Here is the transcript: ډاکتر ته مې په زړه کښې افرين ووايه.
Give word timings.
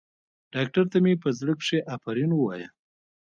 ډاکتر 0.53 0.83
ته 0.91 0.97
مې 1.03 1.13
په 1.23 1.29
زړه 1.39 1.53
کښې 1.59 1.79
افرين 1.95 2.31
ووايه. 2.35 2.67